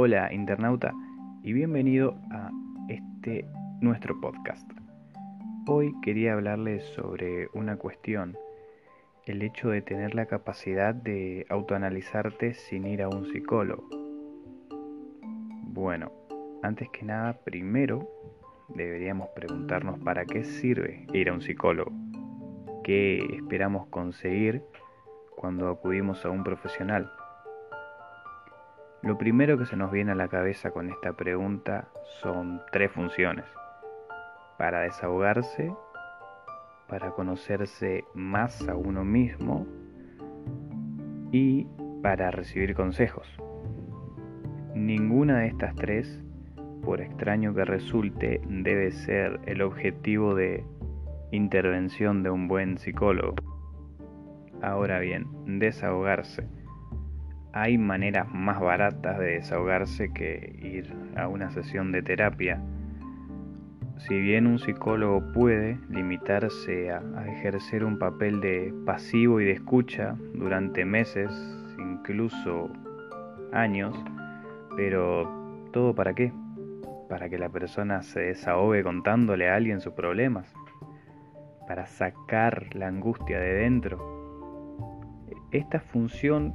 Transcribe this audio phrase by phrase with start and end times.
[0.00, 0.94] Hola internauta
[1.42, 2.52] y bienvenido a
[2.88, 3.44] este
[3.80, 4.70] nuestro podcast.
[5.66, 8.38] Hoy quería hablarles sobre una cuestión,
[9.26, 13.88] el hecho de tener la capacidad de autoanalizarte sin ir a un psicólogo.
[15.64, 16.12] Bueno,
[16.62, 18.08] antes que nada, primero
[18.68, 21.90] deberíamos preguntarnos para qué sirve ir a un psicólogo,
[22.84, 24.62] qué esperamos conseguir
[25.34, 27.10] cuando acudimos a un profesional.
[29.02, 31.88] Lo primero que se nos viene a la cabeza con esta pregunta
[32.20, 33.44] son tres funciones.
[34.58, 35.72] Para desahogarse,
[36.88, 39.68] para conocerse más a uno mismo
[41.30, 41.68] y
[42.02, 43.28] para recibir consejos.
[44.74, 46.20] Ninguna de estas tres,
[46.82, 50.64] por extraño que resulte, debe ser el objetivo de
[51.30, 53.36] intervención de un buen psicólogo.
[54.60, 56.57] Ahora bien, desahogarse
[57.60, 62.60] hay maneras más baratas de desahogarse que ir a una sesión de terapia.
[63.96, 70.14] Si bien un psicólogo puede limitarse a, ejercer un papel de pasivo y de escucha
[70.34, 71.32] durante meses,
[71.78, 72.70] incluso
[73.52, 73.92] años,
[74.76, 76.32] pero ¿todo para qué?
[77.08, 80.54] Para que la persona se desahogue contándole a alguien sus problemas,
[81.66, 84.16] para sacar la angustia de dentro.
[85.50, 86.54] Esta función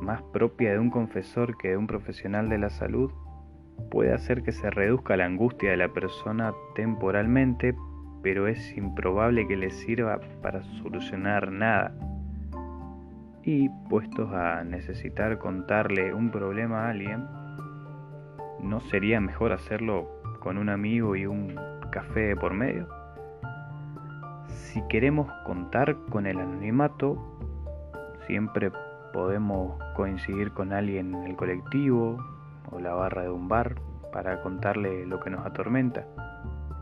[0.00, 3.10] más propia de un confesor que de un profesional de la salud,
[3.90, 7.74] puede hacer que se reduzca la angustia de la persona temporalmente,
[8.22, 11.94] pero es improbable que le sirva para solucionar nada.
[13.42, 17.24] Y puestos a necesitar contarle un problema a alguien,
[18.60, 21.54] ¿no sería mejor hacerlo con un amigo y un
[21.90, 22.88] café por medio?
[24.48, 27.16] Si queremos contar con el anonimato,
[28.26, 28.72] siempre
[29.12, 32.18] podemos coincidir con alguien en el colectivo
[32.70, 33.76] o la barra de un bar
[34.12, 36.06] para contarle lo que nos atormenta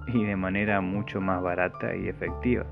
[0.06, 2.66] y de manera mucho más barata y efectiva.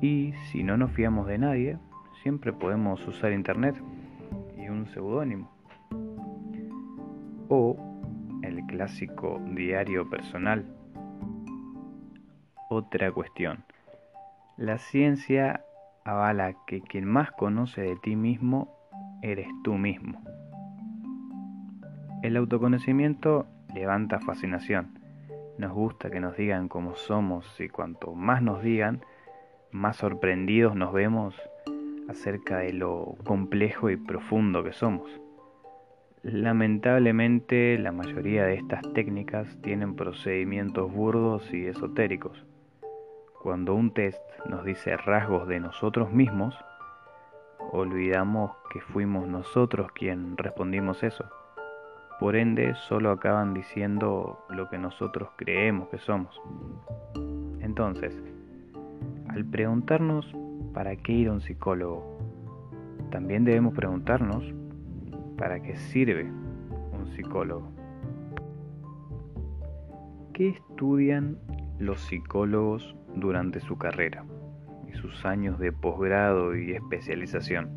[0.00, 1.78] Y si no nos fiamos de nadie,
[2.22, 3.74] siempre podemos usar internet
[4.56, 5.50] y un seudónimo.
[7.48, 7.76] O
[8.42, 10.64] el clásico diario personal.
[12.70, 13.64] Otra cuestión.
[14.56, 15.64] La ciencia
[16.08, 18.74] avala que quien más conoce de ti mismo
[19.20, 20.22] eres tú mismo.
[22.22, 24.98] El autoconocimiento levanta fascinación.
[25.58, 29.02] Nos gusta que nos digan cómo somos y cuanto más nos digan,
[29.70, 31.34] más sorprendidos nos vemos
[32.08, 35.10] acerca de lo complejo y profundo que somos.
[36.22, 42.47] Lamentablemente la mayoría de estas técnicas tienen procedimientos burdos y esotéricos
[43.42, 46.54] cuando un test nos dice rasgos de nosotros mismos,
[47.72, 51.24] olvidamos que fuimos nosotros quien respondimos eso.
[52.18, 56.40] Por ende, solo acaban diciendo lo que nosotros creemos que somos.
[57.60, 58.20] Entonces,
[59.28, 60.34] al preguntarnos
[60.74, 62.18] para qué ir a un psicólogo,
[63.10, 64.52] también debemos preguntarnos
[65.36, 67.70] para qué sirve un psicólogo.
[70.32, 71.38] ¿Qué estudian
[71.78, 74.24] los psicólogos durante su carrera
[74.88, 77.68] y sus años de posgrado y especialización.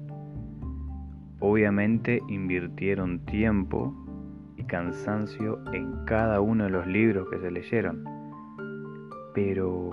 [1.39, 3.95] Obviamente invirtieron tiempo
[4.57, 8.03] y cansancio en cada uno de los libros que se leyeron.
[9.33, 9.89] Pero,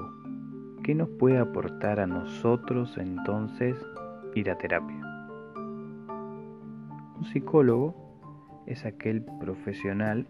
[0.83, 3.77] ¿qué nos puede aportar a nosotros entonces
[4.35, 5.01] ir a terapia?
[7.17, 7.95] Un psicólogo
[8.67, 10.27] es aquel profesional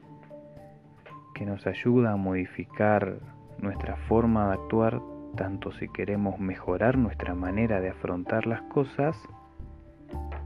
[1.35, 3.19] que nos ayuda a modificar
[3.59, 5.01] nuestra forma de actuar,
[5.37, 9.17] tanto si queremos mejorar nuestra manera de afrontar las cosas,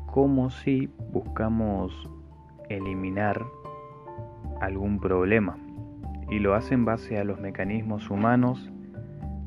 [0.06, 2.10] como si buscamos
[2.68, 3.42] eliminar
[4.60, 5.56] algún problema.
[6.30, 8.70] Y lo hace en base a los mecanismos humanos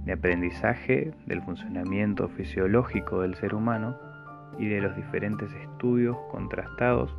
[0.05, 3.97] de aprendizaje, del funcionamiento fisiológico del ser humano
[4.59, 7.15] y de los diferentes estudios contrastados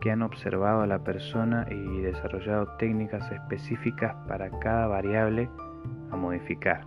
[0.00, 5.48] que han observado a la persona y desarrollado técnicas específicas para cada variable
[6.10, 6.84] a modificar.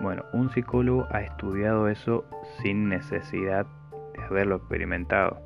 [0.00, 2.24] Bueno, un psicólogo ha estudiado eso
[2.62, 3.66] sin necesidad
[4.14, 5.40] de haberlo experimentado.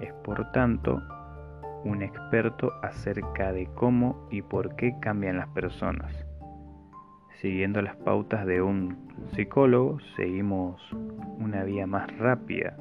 [0.00, 1.02] Es por tanto
[1.84, 6.26] un experto acerca de cómo y por qué cambian las personas.
[7.40, 10.80] Siguiendo las pautas de un psicólogo, seguimos
[11.38, 12.76] una vía más rápida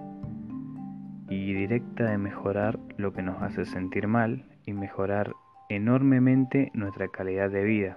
[1.29, 5.33] y directa de mejorar lo que nos hace sentir mal y mejorar
[5.69, 7.95] enormemente nuestra calidad de vida.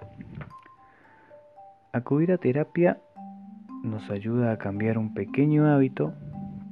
[1.93, 2.99] Acudir a terapia
[3.83, 6.13] nos ayuda a cambiar un pequeño hábito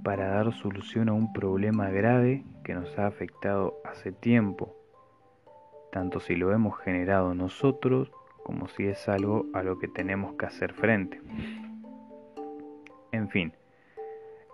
[0.04, 4.76] para dar solución a un problema grave que nos ha afectado hace tiempo,
[5.92, 8.12] tanto si lo hemos generado nosotros
[8.44, 11.20] como si es algo a lo que tenemos que hacer frente.
[13.12, 13.54] En fin,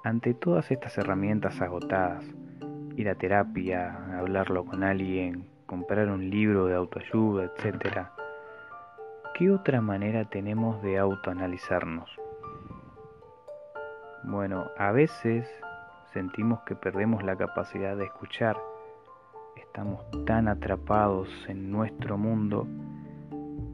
[0.03, 2.25] ante todas estas herramientas agotadas,
[2.95, 8.07] ir a terapia, hablarlo con alguien, comprar un libro de autoayuda, etc.,
[9.35, 12.09] ¿qué otra manera tenemos de autoanalizarnos?
[14.23, 15.47] Bueno, a veces
[16.13, 18.57] sentimos que perdemos la capacidad de escuchar,
[19.55, 22.67] estamos tan atrapados en nuestro mundo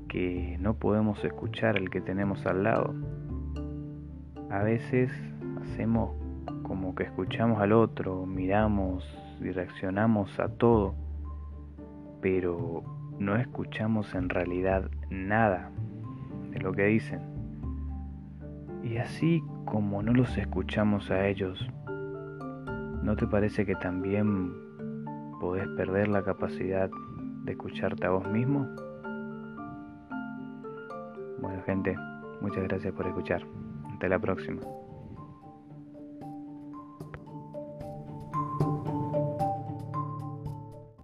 [0.10, 2.94] que no podemos escuchar al que tenemos al lado.
[4.50, 5.12] A veces
[5.68, 6.12] hacemos
[6.64, 9.04] como que escuchamos al otro, miramos
[9.40, 10.96] y reaccionamos a todo,
[12.22, 12.84] pero
[13.20, 15.72] no escuchamos en realidad nada
[16.52, 17.22] de lo que dicen.
[18.84, 21.68] Y así como no los escuchamos a ellos,
[23.04, 24.54] ¿no te parece que también
[25.40, 26.90] podés perder la capacidad
[27.44, 28.68] de escucharte a vos mismo?
[31.40, 31.96] Bueno gente,
[32.42, 33.44] muchas gracias por escuchar.
[33.92, 34.62] Hasta la próxima.